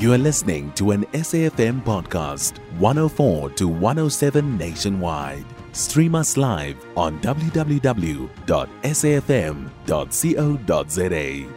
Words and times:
You 0.00 0.14
are 0.14 0.18
listening 0.18 0.72
to 0.76 0.92
an 0.92 1.04
SAFM 1.12 1.84
podcast, 1.84 2.56
104 2.78 3.50
to 3.50 3.68
107 3.68 4.56
nationwide. 4.56 5.44
Stream 5.72 6.14
us 6.14 6.38
live 6.38 6.82
on 6.96 7.20
www.safm.co.za 7.20 7.74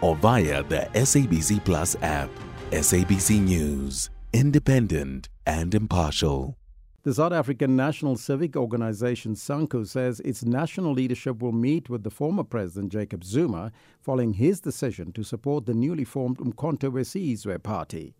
or 0.00 0.16
via 0.16 0.62
the 0.64 0.88
SABC 0.94 1.64
Plus 1.64 1.94
app. 2.02 2.28
SABC 2.72 3.40
News, 3.40 4.10
independent 4.32 5.28
and 5.46 5.72
impartial. 5.72 6.56
The 7.04 7.14
South 7.14 7.32
African 7.32 7.76
National 7.76 8.16
Civic 8.16 8.56
Organization 8.56 9.36
SANCO 9.36 9.86
says 9.86 10.18
its 10.20 10.44
national 10.44 10.92
leadership 10.92 11.40
will 11.40 11.52
meet 11.52 11.88
with 11.88 12.02
the 12.02 12.10
former 12.10 12.42
president 12.42 12.90
Jacob 12.90 13.22
Zuma 13.22 13.70
following 14.00 14.32
his 14.32 14.58
decision 14.60 15.12
to 15.12 15.22
support 15.22 15.66
the 15.66 15.74
newly 15.74 16.02
formed 16.02 16.38
Umkhonto 16.38 16.90
weSizwe 16.90 17.62
party. 17.62 18.16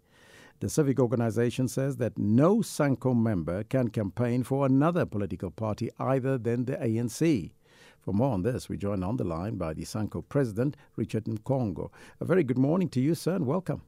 The 0.60 0.68
civic 0.68 0.98
organization 0.98 1.68
says 1.68 1.96
that 1.98 2.16
no 2.16 2.58
SANCO 2.62 3.14
member 3.14 3.64
can 3.64 3.88
campaign 3.88 4.42
for 4.44 4.64
another 4.66 5.04
political 5.04 5.50
party 5.50 5.90
other 5.98 6.38
than 6.38 6.64
the 6.64 6.76
ANC. 6.76 7.52
For 8.00 8.12
more 8.12 8.32
on 8.32 8.42
this, 8.42 8.68
we 8.68 8.76
join 8.76 9.02
on 9.02 9.16
the 9.16 9.24
line 9.24 9.56
by 9.56 9.74
the 9.74 9.84
SANCO 9.84 10.22
president, 10.28 10.76
Richard 10.96 11.24
Mkhungo. 11.24 11.90
A 12.20 12.24
very 12.24 12.44
good 12.44 12.58
morning 12.58 12.88
to 12.90 13.00
you, 13.00 13.14
sir, 13.14 13.34
and 13.34 13.46
welcome. 13.46 13.82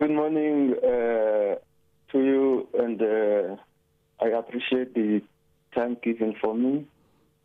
Good 0.00 0.10
morning 0.10 0.74
uh, 0.82 1.56
to 2.12 2.14
you, 2.14 2.68
and 2.78 3.00
uh, 3.00 3.56
I 4.20 4.28
appreciate 4.38 4.94
the 4.94 5.22
time 5.74 5.96
given 6.02 6.34
for 6.40 6.54
me. 6.54 6.86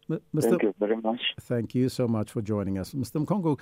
M- 0.10 0.22
Thank 0.40 0.64
you 0.64 0.74
very 0.80 0.98
much. 0.98 1.22
Thank 1.40 1.74
you 1.74 1.88
so 1.88 2.08
much 2.08 2.32
for 2.32 2.42
joining 2.42 2.78
us. 2.78 2.94
Mr. 2.94 3.26
Mkhungo, 3.26 3.60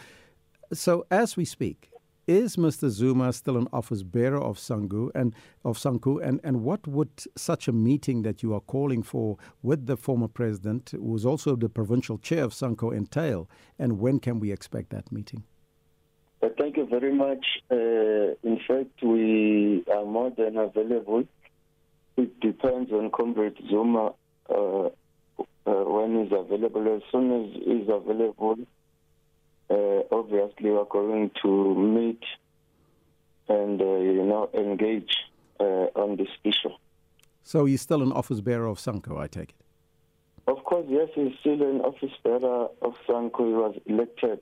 so 0.74 1.06
as 1.12 1.38
we 1.38 1.46
speak, 1.46 1.92
is 2.30 2.58
Mr. 2.58 2.90
Zuma 2.90 3.34
still 3.34 3.58
an 3.58 3.68
office 3.74 4.04
bearer 4.04 4.40
of 4.40 4.60
Sangu 4.60 5.10
and 5.16 5.34
of 5.66 5.80
SANCO? 5.80 6.20
And, 6.24 6.40
and 6.44 6.62
what 6.62 6.88
would 6.88 7.10
such 7.36 7.68
a 7.68 7.72
meeting 7.72 8.22
that 8.22 8.44
you 8.44 8.54
are 8.54 8.60
calling 8.60 9.02
for 9.02 9.38
with 9.64 9.88
the 9.88 9.98
former 9.98 10.28
president, 10.28 10.92
who 10.92 11.16
is 11.16 11.26
also 11.26 11.56
the 11.56 11.70
provincial 11.70 12.20
chair 12.20 12.44
of 12.44 12.54
SANCO, 12.54 12.96
entail? 12.96 13.50
And 13.80 14.00
when 14.00 14.20
can 14.20 14.40
we 14.40 14.52
expect 14.52 14.92
that 14.92 15.12
meeting? 15.12 15.44
Uh, 16.44 16.50
thank 16.60 16.78
you 16.78 16.86
very 16.86 17.12
much. 17.12 17.44
Uh, 17.72 18.38
in 18.44 18.60
fact, 18.68 19.02
we 19.02 19.84
are 19.92 20.06
more 20.06 20.32
than 20.38 20.56
available. 20.56 21.24
It 22.16 22.40
depends 22.42 22.92
on 22.92 23.10
Comrade 23.10 23.58
Zuma 23.72 24.14
uh, 24.50 24.54
uh 24.56 24.90
when 25.66 26.24
he's 26.24 26.32
available. 26.32 26.96
As 26.96 27.02
soon 27.12 27.32
as 27.32 27.62
he's 27.66 27.90
available, 27.90 28.58
uh, 29.70 30.02
obviously 30.12 30.72
we're 30.72 30.84
going 30.86 31.32
to 31.42 31.76
meet 31.76 32.24
and 33.48 33.82
uh, 33.82 33.86
you 33.86 34.24
know 34.24 34.50
engage 34.54 35.16
uh, 35.60 35.88
on 35.96 36.16
this 36.18 36.30
issue. 36.44 36.74
So 37.44 37.66
he's 37.66 37.82
still 37.82 38.02
an 38.04 38.12
office 38.12 38.42
bearer 38.42 38.68
of 38.68 38.78
SANCO, 38.80 39.18
I 39.18 39.28
take 39.28 39.50
it. 39.50 39.56
Of 40.48 40.64
course, 40.64 40.86
yes, 40.88 41.10
he's 41.16 41.34
still 41.40 41.62
an 41.62 41.82
office 41.82 42.14
bearer 42.24 42.68
of 42.82 42.94
SANCO. 43.08 43.48
He 43.48 43.54
was 43.54 43.76
elected 43.86 44.42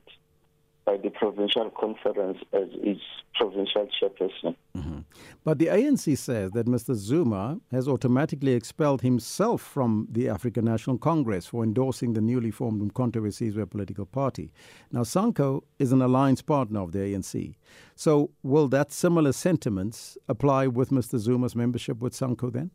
by 0.88 0.96
the 0.96 1.10
provincial 1.10 1.70
conference 1.78 2.38
as 2.54 2.68
its 2.72 3.02
provincial 3.34 3.86
chairperson. 4.00 4.56
Mm-hmm. 4.74 5.00
But 5.44 5.58
the 5.58 5.66
ANC 5.66 6.16
says 6.16 6.52
that 6.52 6.64
Mr. 6.64 6.94
Zuma 6.94 7.60
has 7.70 7.86
automatically 7.86 8.54
expelled 8.54 9.02
himself 9.02 9.60
from 9.60 10.08
the 10.10 10.30
African 10.30 10.64
National 10.64 10.96
Congress 10.96 11.46
for 11.46 11.62
endorsing 11.62 12.14
the 12.14 12.22
newly 12.22 12.50
formed 12.50 12.80
Umkhonto 12.80 13.20
weSizwe 13.20 13.68
political 13.68 14.06
party. 14.06 14.50
Now, 14.90 15.02
SANCO 15.02 15.62
is 15.78 15.92
an 15.92 16.00
alliance 16.00 16.40
partner 16.40 16.80
of 16.80 16.92
the 16.92 17.00
ANC. 17.00 17.54
So, 17.94 18.30
will 18.42 18.68
that 18.68 18.90
similar 18.90 19.32
sentiments 19.32 20.16
apply 20.26 20.68
with 20.68 20.88
Mr. 20.88 21.18
Zuma's 21.18 21.54
membership 21.54 21.98
with 21.98 22.14
SANCO 22.14 22.50
then? 22.50 22.70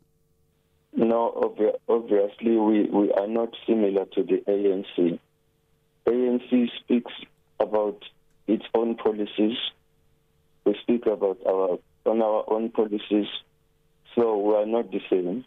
No, 0.94 1.32
obvi- 1.42 1.78
obviously, 1.88 2.56
we, 2.56 2.84
we 2.84 3.12
are 3.14 3.26
not 3.26 3.56
similar 3.66 4.04
to 4.14 4.22
the 4.22 4.38
ANC. 4.46 5.18
ANC 6.06 6.68
speaks 6.78 7.12
about 7.60 8.02
its 8.46 8.64
own 8.74 8.96
policies. 8.96 9.56
We 10.64 10.76
speak 10.82 11.06
about 11.06 11.38
our 11.46 11.78
on 12.06 12.22
our 12.22 12.44
own 12.48 12.70
policies, 12.70 13.26
so 14.14 14.38
we 14.38 14.54
are 14.54 14.66
not 14.66 14.90
the 14.90 15.00
same. 15.10 15.44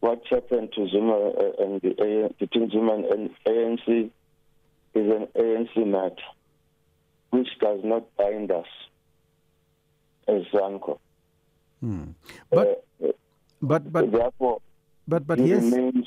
What 0.00 0.22
happened 0.30 0.72
to 0.74 0.88
Zuma 0.88 1.12
uh, 1.14 1.52
and 1.64 1.80
the 1.80 2.34
between 2.38 2.70
Zuma 2.70 2.94
and 2.94 3.30
ANC 3.46 4.10
is 4.94 5.12
an 5.12 5.28
ANC 5.36 5.86
matter, 5.86 6.16
which 7.30 7.48
does 7.60 7.80
not 7.84 8.04
bind 8.16 8.50
us 8.50 8.66
as 10.28 10.42
SANCO. 10.52 10.98
Hmm. 11.80 12.10
But, 12.50 12.84
uh, 13.02 13.08
but, 13.60 13.92
but, 13.92 14.12
therefore, 14.12 14.60
but, 15.08 15.26
but 15.26 15.38
yes. 15.38 15.62
remains 15.62 16.06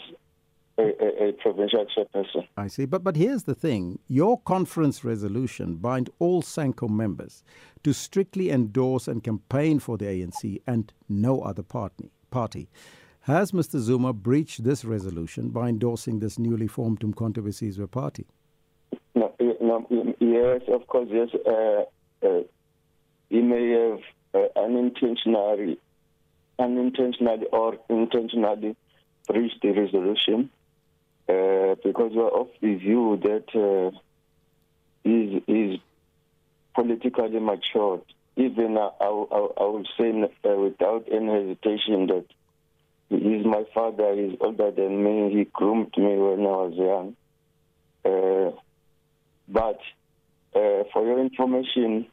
a, 0.78 0.82
a, 0.82 1.30
a, 1.30 1.34
provincial 1.34 1.86
chairperson. 1.86 2.48
I 2.58 2.68
see. 2.68 2.86
But 2.86 3.04
but 3.04 3.16
here's 3.16 3.44
the 3.44 3.56
thing: 3.56 4.00
your 4.08 4.40
conference 4.42 5.04
resolution 5.04 5.76
bind 5.76 6.10
all 6.20 6.42
SANCO 6.42 6.90
members 6.90 7.44
to 7.84 7.94
strictly 7.94 8.50
endorse 8.50 9.08
and 9.08 9.24
campaign 9.24 9.80
for 9.80 9.98
the 9.98 10.06
ANC 10.06 10.62
and 10.68 10.92
no 11.08 11.42
other 11.42 11.64
party. 11.64 12.12
Party. 12.32 12.68
Has 13.22 13.54
Mr. 13.54 13.80
Zuma 13.80 14.14
breached 14.14 14.64
this 14.64 14.86
resolution 14.86 15.50
by 15.50 15.70
endorsing 15.70 16.20
this 16.20 16.38
newly 16.38 16.68
formed 16.68 17.00
Umkhonto 17.00 17.38
weSizwe 17.38 17.90
party? 17.90 18.28
No, 19.16 19.34
no, 19.40 20.16
yes, 20.20 20.62
of 20.68 20.86
course, 20.86 21.10
yes. 21.12 21.30
Uh, 21.34 21.86
uh, 22.24 22.42
he 23.30 23.42
may 23.42 23.70
have 23.72 24.00
uh, 24.36 24.60
unintentionally, 24.60 25.80
unintentionally 26.60 27.48
or 27.52 27.78
intentionally 27.90 28.76
breached 29.28 29.62
the 29.64 29.72
resolution. 29.72 30.52
Uh, 31.28 31.74
because 31.84 32.12
we're 32.14 32.30
of 32.30 32.50
the 32.62 32.76
view 32.76 33.20
that 33.24 33.46
uh, 33.56 33.90
is 35.04 35.42
is 35.48 35.80
politically 36.76 37.40
matured. 37.40 38.02
Even 38.38 38.78
uh, 38.78 38.92
I, 39.02 39.06
I, 39.06 39.48
I 39.58 39.66
would 39.66 39.88
say 39.98 40.12
uh, 40.12 40.56
without 40.56 41.08
any 41.12 41.26
hesitation 41.26 42.06
that 42.08 42.26
he's 43.10 43.44
my 43.44 43.64
father. 43.74 44.14
He's 44.14 44.38
older 44.40 44.70
than 44.70 45.04
me. 45.04 45.36
He 45.36 45.46
groomed 45.46 45.98
me 45.98 46.16
when 46.16 46.42
I 46.42 46.58
was 46.62 46.74
young. 46.76 47.16
Uh, 48.06 48.52
but 49.48 49.80
for 50.54 51.06
your 51.08 51.20
information, 51.20 52.06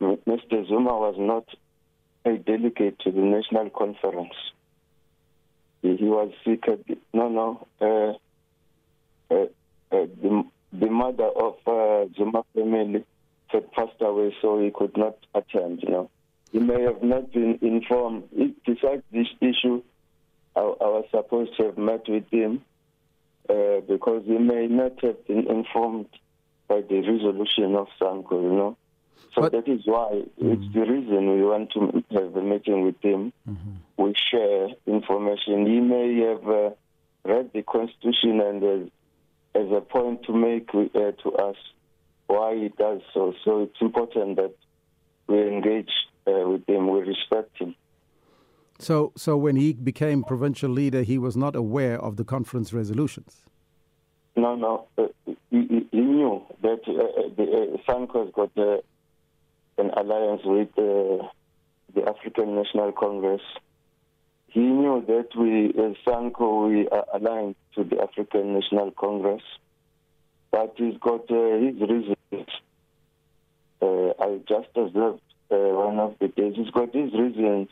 Mr. 0.00 0.66
Zuma 0.66 0.96
was 0.96 1.16
not 1.18 1.44
a 2.24 2.38
delegate 2.38 2.98
to 3.00 3.10
the 3.10 3.20
national 3.20 3.68
conference. 3.68 4.34
He, 5.82 5.96
he 5.96 6.06
was 6.06 6.32
seated. 6.42 6.98
No, 7.12 7.28
no 7.28 8.16
uh, 9.30 9.34
uh, 9.34 9.46
the, 9.90 10.44
the 10.72 10.86
mother 11.06 11.28
of 11.28 11.54
uh, 11.66 12.12
Zuma 12.16 12.44
family 12.54 13.04
had 13.48 13.70
passed 13.72 14.00
away, 14.00 14.34
so 14.42 14.60
he 14.60 14.70
could 14.70 14.96
not 14.96 15.16
attend. 15.34 15.82
You 15.82 15.90
know, 15.90 16.10
he 16.52 16.58
may 16.58 16.82
have 16.82 17.02
not 17.02 17.32
been 17.32 17.58
informed. 17.62 18.24
Besides 18.66 19.02
this 19.12 19.28
issue, 19.40 19.82
I, 20.54 20.60
I 20.60 20.88
was 20.96 21.06
supposed 21.10 21.56
to 21.56 21.64
have 21.64 21.78
met 21.78 22.08
with 22.08 22.24
him 22.30 22.62
uh, 23.48 23.80
because 23.88 24.24
he 24.26 24.38
may 24.38 24.66
not 24.66 25.00
have 25.02 25.26
been 25.26 25.48
informed 25.48 26.08
by 26.68 26.80
the 26.80 26.96
resolution 26.96 27.76
of 27.76 27.86
SANCO. 28.00 28.42
You 28.42 28.52
know. 28.52 28.76
So 29.34 29.42
but, 29.42 29.52
that 29.52 29.68
is 29.68 29.82
why 29.84 30.22
mm-hmm. 30.40 30.52
it's 30.52 30.74
the 30.74 30.80
reason 30.80 31.36
we 31.36 31.42
want 31.42 31.70
to 31.72 32.02
have 32.12 32.34
a 32.36 32.42
meeting 32.42 32.84
with 32.84 33.00
him. 33.02 33.32
Mm-hmm. 33.48 34.02
We 34.02 34.14
share 34.30 34.68
information. 34.86 35.66
He 35.66 35.80
may 35.80 36.20
have 36.28 36.48
uh, 36.48 36.70
read 37.24 37.50
the 37.52 37.62
constitution 37.62 38.40
and 38.40 38.64
uh, 38.64 38.90
as 39.56 39.72
a 39.72 39.80
point 39.80 40.22
to 40.26 40.32
make 40.32 40.68
uh, 40.74 41.12
to 41.22 41.32
us 41.48 41.56
why 42.26 42.54
he 42.54 42.68
does 42.76 43.00
so. 43.14 43.32
So 43.44 43.62
it's 43.62 43.80
important 43.80 44.36
that 44.36 44.54
we 45.28 45.40
engage 45.42 45.90
uh, 46.26 46.48
with 46.48 46.68
him, 46.68 46.90
we 46.90 47.00
respect 47.00 47.56
him. 47.58 47.74
So, 48.78 49.12
so 49.16 49.36
when 49.36 49.56
he 49.56 49.72
became 49.72 50.22
provincial 50.22 50.70
leader, 50.70 51.02
he 51.02 51.18
was 51.18 51.36
not 51.36 51.56
aware 51.56 51.98
of 52.00 52.16
the 52.16 52.24
conference 52.24 52.72
resolutions. 52.72 53.42
No, 54.36 54.54
no, 54.54 54.88
uh, 54.98 55.06
he, 55.50 55.86
he, 55.90 56.00
knew 56.00 56.42
that 56.60 56.80
uh, 56.86 56.92
uh 56.92 57.28
the 57.36 57.44
uh, 57.44 57.90
SANCO 57.90 58.26
has 58.26 58.34
got 58.34 58.50
uh, 58.58 58.78
an 59.78 59.90
alliance 59.96 60.42
with 60.44 60.68
the 60.76 62.02
African 62.06 62.54
National 62.54 62.92
Congress 62.92 63.40
he 64.56 64.62
knew 64.62 65.04
that 65.06 65.28
we, 65.36 65.66
as 65.68 65.96
SANCO, 66.06 66.70
we 66.70 66.88
are 66.88 67.04
aligned 67.12 67.56
to 67.74 67.84
the 67.84 68.00
African 68.00 68.54
National 68.54 68.90
Congress, 68.90 69.42
but 70.50 70.72
he's 70.78 70.96
got 70.98 71.30
uh, 71.30 71.58
his 71.58 71.78
reasons. 71.78 72.48
Uh, 73.82 74.08
I 74.18 74.40
just 74.48 74.68
observed 74.74 75.20
uh, 75.50 75.56
one 75.56 75.98
of 75.98 76.16
the 76.20 76.28
days. 76.28 76.54
He's 76.56 76.70
got 76.70 76.94
his 76.94 77.12
reasons 77.12 77.68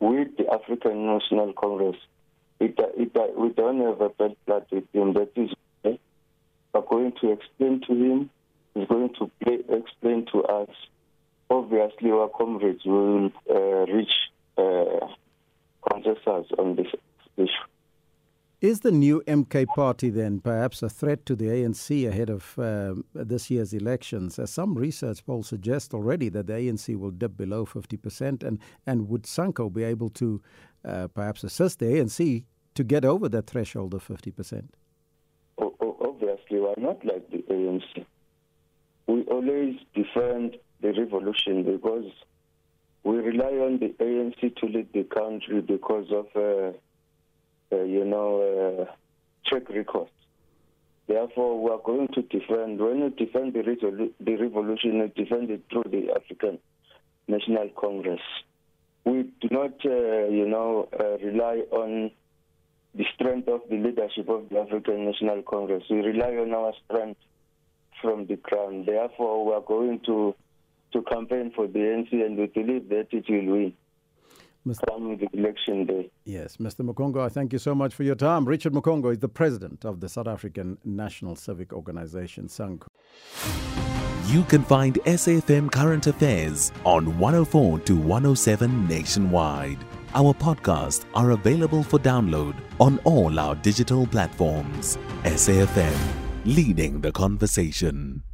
with 0.00 0.36
the 0.36 0.52
African 0.52 1.06
National 1.06 1.52
Congress. 1.52 1.96
It, 2.58 2.74
it, 2.76 3.38
we 3.38 3.50
don't 3.50 3.80
have 3.82 4.00
a 4.00 4.08
bad 4.08 4.34
blood 4.46 4.66
with 4.72 4.92
him. 4.92 5.12
That 5.12 5.30
is 5.36 5.50
why 5.82 6.00
we're 6.74 6.80
going 6.80 7.12
to 7.20 7.30
explain 7.30 7.82
to 7.86 7.92
him. 7.92 8.30
He's 8.74 8.88
going 8.88 9.14
to 9.20 9.30
play, 9.44 9.58
explain 9.68 10.26
to 10.32 10.42
us 10.42 10.70
obviously 11.48 12.10
our 12.10 12.28
comrades 12.28 12.84
will 12.84 13.30
uh, 13.48 13.86
reach 13.92 14.12
uh, 14.58 15.06
consensus 15.90 16.50
on 16.58 16.76
this 16.76 16.88
issue. 17.36 17.48
Is 18.66 18.80
the 18.80 18.90
new 18.90 19.22
MK 19.28 19.64
party 19.76 20.10
then 20.10 20.40
perhaps 20.40 20.82
a 20.82 20.88
threat 20.88 21.24
to 21.26 21.36
the 21.36 21.44
ANC 21.44 22.08
ahead 22.08 22.28
of 22.28 22.58
um, 22.58 23.04
this 23.14 23.48
year's 23.48 23.72
elections? 23.72 24.40
As 24.40 24.50
some 24.50 24.74
research 24.74 25.24
polls 25.24 25.46
suggest 25.46 25.94
already 25.94 26.28
that 26.30 26.48
the 26.48 26.54
ANC 26.54 26.98
will 26.98 27.12
dip 27.12 27.36
below 27.36 27.64
50%, 27.64 28.42
and, 28.42 28.58
and 28.84 29.08
would 29.08 29.22
SANCO 29.22 29.72
be 29.72 29.84
able 29.84 30.08
to 30.10 30.42
uh, 30.84 31.06
perhaps 31.06 31.44
assist 31.44 31.78
the 31.78 31.86
ANC 31.86 32.42
to 32.74 32.82
get 32.82 33.04
over 33.04 33.28
that 33.28 33.46
threshold 33.46 33.94
of 33.94 34.04
50%? 34.04 34.64
Obviously, 35.58 36.58
we're 36.58 36.74
not 36.76 37.04
like 37.04 37.30
the 37.30 37.44
ANC. 37.48 38.04
We 39.06 39.22
always 39.30 39.76
defend 39.94 40.56
the 40.80 40.92
revolution 40.92 41.62
because 41.62 42.10
we 43.04 43.18
rely 43.18 43.64
on 43.64 43.78
the 43.78 43.94
ANC 44.00 44.56
to 44.56 44.66
lead 44.66 44.92
the 44.92 45.04
country 45.04 45.60
because 45.60 46.10
of. 46.10 46.26
Uh, 46.34 46.40
uh, 46.40 46.72
you 47.72 48.04
know, 48.04 48.86
uh, 48.88 48.92
track 49.46 49.68
record. 49.70 50.08
Therefore, 51.08 51.62
we 51.62 51.70
are 51.70 51.80
going 51.84 52.08
to 52.14 52.22
defend. 52.22 52.80
When 52.80 52.98
you 52.98 53.10
defend 53.10 53.54
the, 53.54 53.60
resolu- 53.60 54.12
the 54.18 54.36
revolution, 54.36 54.96
you 54.96 55.24
defend 55.24 55.50
it 55.50 55.62
through 55.70 55.84
the 55.90 56.12
African 56.14 56.58
National 57.28 57.68
Congress. 57.78 58.20
We 59.04 59.30
do 59.40 59.48
not, 59.52 59.74
uh, 59.84 60.28
you 60.28 60.48
know, 60.48 60.88
uh, 60.98 61.18
rely 61.24 61.62
on 61.70 62.10
the 62.94 63.04
strength 63.14 63.48
of 63.48 63.60
the 63.70 63.76
leadership 63.76 64.28
of 64.28 64.48
the 64.48 64.58
African 64.58 65.04
National 65.04 65.42
Congress. 65.42 65.84
We 65.88 65.98
rely 65.98 66.36
on 66.36 66.52
our 66.52 66.72
strength 66.84 67.20
from 68.02 68.26
the 68.26 68.36
ground. 68.36 68.86
Therefore, 68.86 69.46
we 69.46 69.52
are 69.52 69.60
going 69.60 70.00
to 70.06 70.34
to 70.92 71.02
campaign 71.02 71.52
for 71.54 71.66
the 71.66 71.78
ANC, 71.78 72.12
and 72.12 72.38
we 72.38 72.46
believe 72.46 72.88
that 72.88 73.08
it 73.10 73.24
will 73.28 73.52
win. 73.52 73.74
Mr. 74.66 75.18
the 75.20 75.28
election 75.38 75.86
day. 75.86 76.10
Yes, 76.24 76.56
Mr. 76.56 76.80
Mkhungo, 76.80 77.24
I 77.24 77.28
thank 77.28 77.52
you 77.52 77.58
so 77.58 77.74
much 77.74 77.94
for 77.94 78.02
your 78.02 78.16
time. 78.16 78.44
Richard 78.44 78.72
Mkhungo 78.72 79.12
is 79.12 79.18
the 79.18 79.28
president 79.28 79.84
of 79.84 80.00
the 80.00 80.08
South 80.08 80.26
African 80.26 80.78
National 80.84 81.36
Civic 81.36 81.72
Organization, 81.72 82.48
SANCO. 82.48 82.88
You 84.26 84.42
can 84.44 84.64
find 84.64 84.96
SAFM 85.04 85.70
Current 85.70 86.08
Affairs 86.08 86.72
on 86.84 87.16
104 87.16 87.78
to 87.80 87.96
107 87.96 88.88
nationwide. 88.88 89.78
Our 90.14 90.34
podcasts 90.34 91.04
are 91.14 91.30
available 91.30 91.84
for 91.84 92.00
download 92.00 92.56
on 92.80 92.98
all 93.04 93.38
our 93.38 93.54
digital 93.54 94.04
platforms. 94.04 94.98
SAFM, 95.22 95.96
leading 96.44 97.00
the 97.00 97.12
conversation. 97.12 98.25